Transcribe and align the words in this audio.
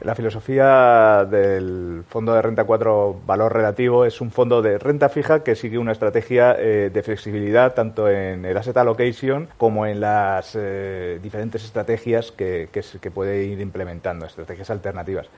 La 0.00 0.14
filosofía 0.14 1.26
del 1.28 2.04
fondo 2.08 2.32
de 2.32 2.40
renta 2.40 2.64
4 2.64 3.22
valor 3.26 3.52
relativo 3.52 4.04
es 4.04 4.20
un 4.20 4.30
fondo 4.30 4.62
de 4.62 4.78
renta 4.78 5.08
fija 5.08 5.42
que 5.42 5.56
sigue 5.56 5.76
una 5.76 5.90
estrategia 5.90 6.54
eh, 6.56 6.90
de 6.92 7.02
flexibilidad 7.02 7.74
tanto 7.74 8.08
en 8.08 8.44
el 8.44 8.56
asset 8.56 8.76
allocation 8.76 9.48
como 9.56 9.86
en 9.86 10.00
las 10.00 10.52
eh, 10.54 11.18
diferentes 11.20 11.64
estrategias 11.64 12.30
que, 12.30 12.68
que 12.72 13.10
puede 13.10 13.44
ir 13.44 13.60
implementando, 13.60 14.26
estrategias 14.26 14.70
alternativas 14.70 15.28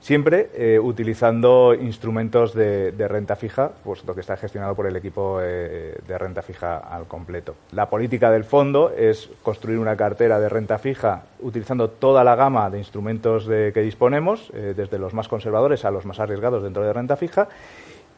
siempre 0.00 0.48
eh, 0.54 0.78
utilizando 0.78 1.74
instrumentos 1.74 2.54
de, 2.54 2.92
renta 3.06 3.36
fija, 3.36 3.70
puesto 3.84 4.14
que 4.14 4.22
está 4.22 4.36
gestionado 4.36 4.74
por 4.74 4.86
el 4.86 4.96
equipo 4.96 5.40
eh, 5.42 5.98
de 6.06 6.18
renta 6.18 6.42
fija 6.42 6.78
al 6.78 7.06
completo. 7.06 7.54
La 7.72 7.88
política 7.88 8.30
del 8.30 8.44
fondo 8.44 8.90
es 8.90 9.28
construir 9.42 9.78
una 9.78 9.96
cartera 9.96 10.40
de 10.40 10.48
renta 10.48 10.78
fija 10.78 11.24
utilizando 11.40 11.90
toda 11.90 12.24
la 12.24 12.34
gama 12.34 12.70
de 12.70 12.78
instrumentos 12.78 13.46
de, 13.46 13.72
que 13.72 13.82
disponemos, 13.82 14.50
eh, 14.54 14.74
desde 14.76 14.98
los 14.98 15.12
más 15.12 15.28
conservadores 15.28 15.84
a 15.84 15.90
los 15.90 16.06
más 16.06 16.18
arriesgados 16.18 16.62
dentro 16.62 16.82
de 16.82 16.92
renta 16.92 17.16
fija, 17.16 17.48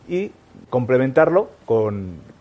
y 0.09 0.33
complementarlo 0.71 1.51
con 1.65 2.33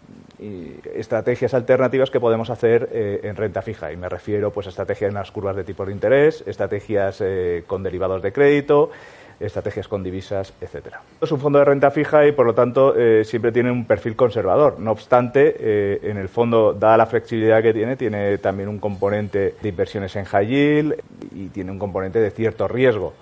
estrategias 0.96 1.54
alternativas 1.54 2.10
que 2.10 2.20
podemos 2.20 2.49
hacer 2.49 2.90
en 2.91 3.35
renta 3.35 3.62
fija. 3.62 3.91
Y 3.91 3.98
me 3.98 4.10
refiero 4.10 4.49
pues, 4.49 4.66
a 4.66 4.71
estrategias 4.71 5.10
en 5.10 5.13
las 5.13 5.30
curvas 5.30 5.55
de 5.55 5.63
tipo 5.63 5.85
de 5.85 5.91
interés, 5.91 6.44
estrategias 6.48 7.23
con 7.68 7.84
derivados 7.84 8.23
de 8.23 8.34
crédito, 8.34 8.90
estrategias 9.41 9.88
con 9.88 10.04
divisas, 10.04 10.54
etcétera. 10.62 11.02
Es 11.20 11.31
un 11.31 11.40
fondo 11.40 11.59
de 11.59 11.66
renta 11.66 11.91
fija 11.91 12.26
y, 12.26 12.32
por 12.32 12.45
lo 12.45 12.54
tanto, 12.54 12.95
eh, 12.95 13.23
siempre 13.26 13.52
tiene 13.52 13.72
un 13.72 13.86
perfil 13.86 14.16
conservador. 14.16 14.80
No 14.80 14.91
obstante, 14.91 15.55
eh, 15.59 15.99
en 16.04 16.18
el 16.18 16.30
fondo, 16.30 16.73
dada 16.73 16.98
la 16.98 17.05
flexibilidad 17.05 17.62
que 17.62 17.73
tiene, 17.73 17.96
tiene 17.96 18.38
también 18.38 18.70
un 18.70 18.80
componente 18.80 19.55
de 19.62 19.70
inversiones 19.70 20.16
en 20.16 20.26
high 20.26 20.96
y 21.34 21.48
tiene 21.49 21.72
un 21.72 21.80
componente 21.80 22.20
de 22.20 22.32
cierto 22.32 22.68
riesgo. 22.68 23.13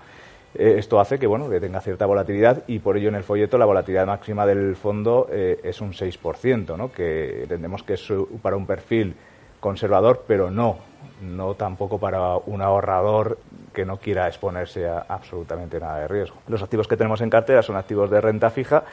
Eh, 0.56 0.76
esto 0.78 1.00
hace 1.00 1.20
que, 1.20 1.28
bueno, 1.28 1.50
que 1.50 1.60
tenga 1.60 1.80
cierta 1.82 2.06
volatilidad 2.06 2.64
y 2.68 2.80
por 2.80 2.98
ello 2.98 3.10
en 3.10 3.16
el 3.16 3.24
folleto 3.24 3.58
la 3.58 3.66
volatilidad 3.66 4.08
máxima 4.08 4.46
del 4.46 4.76
fondo 4.76 5.30
es 5.32 5.80
un 5.80 5.94
6%, 5.94 6.76
¿no? 6.76 6.92
que 6.92 7.44
entendemos 7.44 7.84
que 7.84 7.94
es 7.94 8.08
para 8.42 8.56
un 8.56 8.66
perfil 8.66 9.16
conservador, 9.60 10.24
pero 10.28 10.50
no, 10.50 10.78
no 11.22 11.54
tampoco 11.54 12.00
para 12.00 12.38
un 12.38 12.62
ahorrador 12.62 13.38
que 13.74 13.86
no 13.86 13.98
quiera 13.98 14.28
exponerse 14.28 14.88
a 14.88 15.06
absolutamente 15.08 15.80
nada 15.80 16.00
de 16.00 16.08
riesgo. 16.08 16.38
Los 16.48 16.62
activos 16.62 16.88
que 16.88 16.98
tenemos 16.98 17.22
en 17.22 17.30
cartera 17.30 17.62
son 17.62 17.76
activos 17.76 18.10
de 18.10 18.22
renta 18.22 18.50
fija 18.50 18.84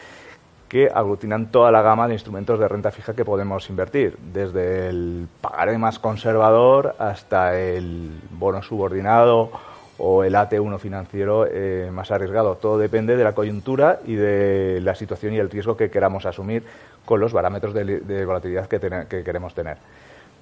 que 0.68 0.88
aglutinan 0.92 1.50
toda 1.50 1.70
la 1.70 1.82
gama 1.82 2.08
de 2.08 2.14
instrumentos 2.14 2.58
de 2.58 2.68
renta 2.68 2.90
fija 2.90 3.14
que 3.14 3.24
podemos 3.24 3.68
invertir, 3.70 4.16
desde 4.18 4.88
el 4.88 5.28
pagaré 5.40 5.78
más 5.78 5.98
conservador 5.98 6.96
hasta 6.98 7.58
el 7.58 8.20
bono 8.30 8.62
subordinado 8.62 9.50
o 9.98 10.24
el 10.24 10.34
AT1 10.34 10.78
financiero 10.78 11.46
eh, 11.48 11.88
más 11.92 12.10
arriesgado. 12.10 12.56
Todo 12.56 12.78
depende 12.78 13.16
de 13.16 13.24
la 13.24 13.32
coyuntura 13.32 14.00
y 14.04 14.14
de 14.14 14.80
la 14.82 14.94
situación 14.94 15.34
y 15.34 15.38
el 15.38 15.50
riesgo 15.50 15.76
que 15.76 15.90
queramos 15.90 16.26
asumir 16.26 16.64
con 17.04 17.20
los 17.20 17.32
parámetros 17.32 17.72
de, 17.72 18.24
volatilidad 18.26 18.66
que 18.66 19.22
queremos 19.24 19.54
tener. 19.54 19.78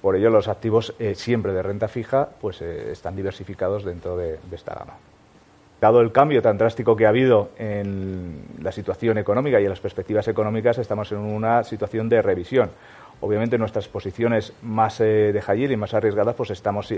Por 0.01 0.15
ello, 0.15 0.29
los 0.29 0.47
activos 0.47 0.93
eh, 0.99 1.15
siempre 1.15 1.53
de 1.53 1.63
renta 1.63 1.87
fija 1.87 2.29
pues, 2.39 2.61
eh, 2.61 2.91
están 2.91 3.15
diversificados 3.15 3.83
dentro 3.83 4.15
de, 4.15 4.39
esta 4.51 4.75
gama. 4.75 4.93
Dado 5.81 6.01
el 6.01 6.11
cambio 6.11 6.41
tan 6.41 6.57
drástico 6.57 6.95
que 6.95 7.05
ha 7.05 7.09
habido 7.09 7.49
en 7.57 8.43
la 8.61 8.71
situación 8.71 9.17
económica 9.17 9.59
y 9.59 9.63
en 9.63 9.69
las 9.69 9.79
perspectivas 9.79 10.27
económicas, 10.27 10.77
estamos 10.77 11.11
en 11.11 11.17
una 11.17 11.63
situación 11.63 12.07
de 12.07 12.21
revisión. 12.21 12.69
Obviamente 13.21 13.57
nuestras 13.57 13.87
posiciones 13.87 14.53
más 14.61 14.99
eh, 14.99 15.31
de 15.33 15.41
high 15.41 15.71
y 15.71 15.77
más 15.77 15.93
arriesgadas, 15.93 16.35
pues 16.35 16.51
estamos 16.51 16.93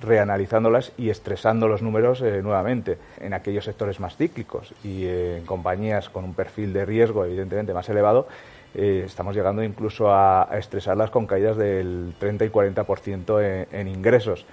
reanalizándolas 0.00 0.92
y 0.96 1.10
estresando 1.10 1.68
los 1.68 1.82
números 1.82 2.22
nuevamente 2.22 2.98
en 3.20 3.34
aquellos 3.34 3.64
sectores 3.64 3.98
más 3.98 4.16
cíclicos 4.16 4.74
y 4.84 5.06
en 5.06 5.44
compañías 5.44 6.08
con 6.08 6.24
un 6.24 6.34
perfil 6.34 6.72
de 6.72 6.84
riesgo 6.84 7.24
evidentemente 7.24 7.74
más 7.74 7.88
elevado, 7.88 8.28
eh, 8.74 9.02
estamos 9.06 9.34
llegando 9.34 9.62
incluso 9.62 10.12
a, 10.12 10.48
estresarlas 10.58 11.10
con 11.10 11.26
caídas 11.26 11.56
del 11.56 12.14
30 12.18 12.44
y 12.44 12.48
40% 12.50 13.42
en, 13.42 13.80
en 13.80 13.88
ingresos. 13.88 14.46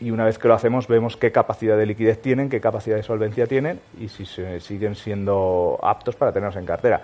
Y 0.00 0.10
una 0.10 0.24
vez 0.24 0.38
que 0.38 0.48
lo 0.48 0.54
hacemos, 0.54 0.88
vemos 0.88 1.16
qué 1.16 1.30
capacidad 1.30 1.76
de 1.76 1.84
liquidez 1.84 2.22
tienen, 2.22 2.48
qué 2.48 2.60
capacidad 2.60 2.96
de 2.96 3.02
solvencia 3.02 3.46
tienen 3.46 3.80
y 4.00 4.08
si 4.08 4.24
siguen 4.24 4.94
siendo 4.94 5.78
aptos 5.82 6.16
para 6.16 6.32
tenerlos 6.32 6.56
en 6.56 6.64
cartera. 6.64 7.02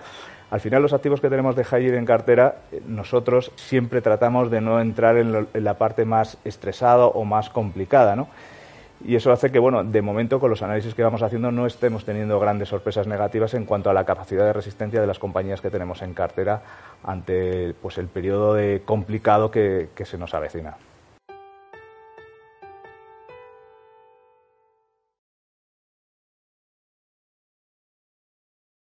Al 0.49 0.61
final, 0.61 0.81
los 0.81 0.93
activos 0.93 1.19
que 1.19 1.29
tenemos 1.29 1.55
de 1.55 1.63
high 1.65 1.89
en 1.89 2.05
cartera, 2.05 2.55
eh, 2.71 2.81
nosotros 2.87 3.51
siempre 3.55 4.01
tratamos 4.01 4.49
de 4.49 4.61
no 4.61 4.79
entrar 4.79 5.17
en, 5.17 5.47
en 5.53 5.63
la 5.63 5.75
parte 5.75 6.05
más 6.05 6.37
estresada 6.45 7.05
o 7.05 7.25
más 7.25 7.49
complicada, 7.49 8.15
¿no? 8.15 8.29
Y 9.05 9.15
eso 9.15 9.31
hace 9.31 9.51
que, 9.51 9.59
bueno, 9.59 9.83
de 9.83 10.01
momento 10.01 10.39
con 10.39 10.49
los 10.49 10.61
análisis 10.61 10.95
que 10.95 11.03
vamos 11.03 11.21
haciendo 11.21 11.51
no 11.51 11.65
estemos 11.65 12.05
teniendo 12.05 12.39
grandes 12.39 12.69
sorpresas 12.69 13.07
negativas 13.07 13.53
en 13.53 13.65
cuanto 13.65 13.89
a 13.89 13.93
la 13.93 14.05
capacidad 14.05 14.45
de 14.45 14.53
resistencia 14.53 14.99
de 14.99 15.07
las 15.07 15.19
compañías 15.19 15.61
que 15.61 15.69
tenemos 15.69 16.01
en 16.01 16.13
cartera 16.13 16.61
ante 17.03 17.75
pues, 17.81 17.97
el 17.97 18.07
periodo 18.07 18.53
de 18.53 18.81
complicado 18.85 19.51
que 19.51 19.89
se 20.03 20.17
nos 20.17 20.33
avecina. 20.33 20.77